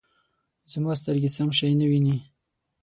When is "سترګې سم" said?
1.01-1.49